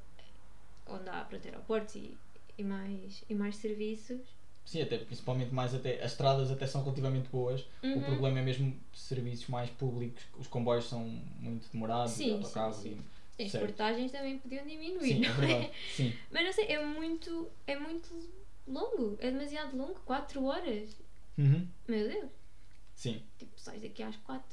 [0.87, 2.15] onde há para ter aeroportos e,
[2.57, 4.21] e, mais, e mais serviços.
[4.63, 6.01] Sim, até principalmente mais até.
[6.01, 7.65] As estradas até são relativamente boas.
[7.83, 8.03] O Uhum.
[8.03, 12.97] problema é mesmo serviços mais públicos, os comboios são muito demorados, Sim, e autocarros sim,
[13.37, 13.43] e.
[13.43, 15.71] As portagens também podiam diminuir, Sim, é não verdade.
[15.91, 16.13] Sim.
[16.31, 18.07] Mas não sei, é muito, é muito
[18.67, 20.95] longo, é demasiado longo, 4 horas.
[21.37, 21.67] Uhum.
[21.87, 22.29] Meu Deus,
[22.93, 23.21] Sim.
[23.37, 24.43] tipo, sais daqui às 4,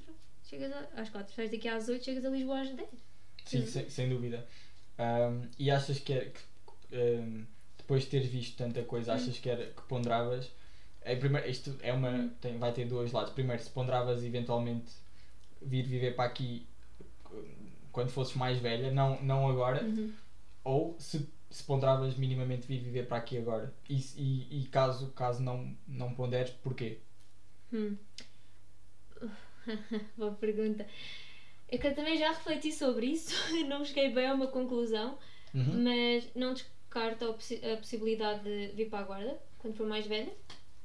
[0.44, 2.88] chegas a, às 4, sais daqui às 8, chegas a Lisboa às 10.
[3.44, 3.66] Sim, Hum.
[3.66, 4.46] sem, sem dúvida.
[4.98, 7.44] Um, e achas que, é, que um,
[7.78, 9.16] depois de teres visto tanta coisa, Hum.
[9.16, 10.50] achas que, era, que ponderavas?
[11.06, 13.32] Em primeiro, isto é uma, tem, vai ter dois lados.
[13.34, 14.90] Primeiro, se ponderavas eventualmente
[15.60, 16.66] vir viver para aqui
[17.92, 20.12] quando fosses mais velha, não, não agora, Uhum.
[20.64, 23.72] ou se, se ponderavas minimamente vir viver para aqui agora.
[23.88, 26.98] E, e, e caso, caso não, não ponderes, porquê?
[27.72, 27.96] Hum.
[30.16, 30.86] Boa pergunta.
[31.68, 33.34] É que eu também já refleti sobre isso,
[33.68, 35.18] não cheguei bem a uma conclusão,
[35.54, 35.84] Uhum.
[35.84, 40.06] mas não descarto a, possi- a possibilidade de vir para a guarda quando for mais
[40.06, 40.32] velha.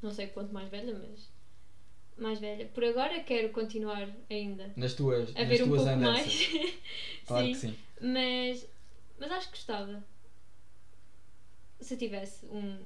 [0.01, 1.27] Não sei quanto mais velha, mas
[2.17, 2.67] mais velha.
[2.67, 6.25] Por agora quero continuar ainda Nas tuas, a nas ver um tuas pouco andanças.
[6.53, 6.79] mais.
[7.25, 7.75] Claro sim, que sim.
[8.01, 8.67] mas,
[9.19, 10.03] mas acho que gostava.
[11.79, 12.79] Se tivesse um,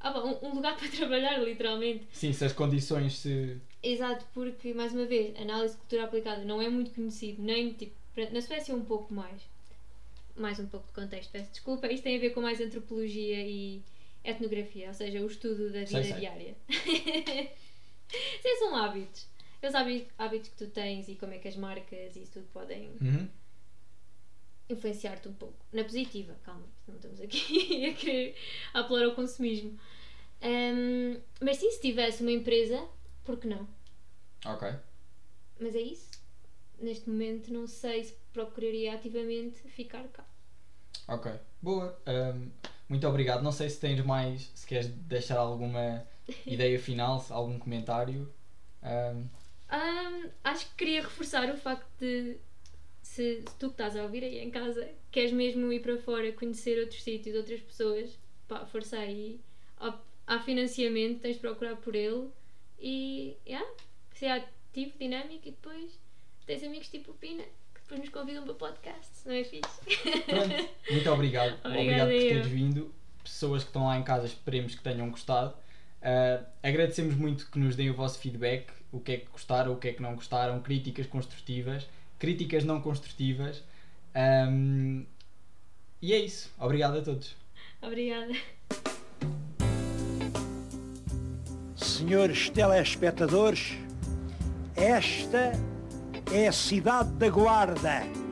[0.00, 2.06] ah, bom, um, lugar para trabalhar, literalmente.
[2.12, 3.58] Sim, se as condições se.
[3.82, 7.94] Exato, porque, mais uma vez, análise de cultura aplicada não é muito conhecido, nem tipo.
[8.32, 9.42] Na Suécia, um pouco mais.
[10.36, 11.90] Mais um pouco de contexto, peço desculpa.
[11.90, 13.82] Isto tem a ver com mais antropologia e
[14.22, 16.14] etnografia, ou seja, o estudo da vida Sei, sei.
[16.20, 16.56] diária.
[18.42, 19.26] Sim, são hábitos.
[19.62, 22.46] Os hábitos, hábitos que tu tens e como é que as marcas e isso tudo
[22.52, 23.28] podem Uhum.
[24.68, 25.56] Influenciar-te um pouco.
[25.72, 28.36] Na positiva, calma, não estamos aqui a querer
[28.72, 29.78] apelar ao consumismo.
[30.42, 32.86] Ahm, mas sim, se tivesse uma empresa,
[33.24, 33.66] por que não?
[34.44, 34.68] Ok.
[35.58, 36.10] Mas é isso.
[36.80, 40.24] Neste momento não sei se procuraria ativamente ficar cá.
[41.08, 41.32] Ok.
[41.62, 41.98] Boa.
[42.06, 42.50] Ahm,
[42.88, 43.42] muito obrigado.
[43.42, 46.06] Não sei se tens mais, se queres deixar alguma
[46.46, 48.32] ideia final, algum comentário.
[48.82, 49.28] Ahm,
[50.42, 52.36] acho que queria reforçar o facto de
[53.14, 56.32] se, se tu que estás a ouvir aí em casa queres mesmo ir para fora,
[56.32, 59.40] conhecer outros sítios, outras pessoas, pá, força aí.
[59.78, 59.96] Há,
[60.26, 62.28] há financiamento, tens de procurar por ele
[62.78, 63.66] e yeah,
[64.14, 65.98] ser ativo, dinâmico e depois
[66.44, 69.80] tens amigos tipo o Pina que depois nos convidam para podcast, não é fixe?
[70.26, 70.68] pronto.
[70.90, 71.58] Muito obrigado.
[71.64, 72.94] Obrigada obrigado por teres vindo.
[73.22, 75.54] Pessoas que estão lá em casa, esperemos que tenham gostado.
[76.02, 79.76] Ah, agradecemos muito que nos deem o vosso feedback, o que é que gostaram, o
[79.76, 81.86] que é que não gostaram, críticas construtivas,
[82.18, 83.62] críticas não construtivas.
[84.14, 85.04] Ahm,
[86.00, 86.50] e é isso.
[86.58, 87.36] Obrigado a todos.
[87.80, 88.34] Obrigada.
[91.76, 93.72] Senhores telespectadores,
[94.76, 95.52] esta
[96.32, 98.23] é a cidade da Guarda.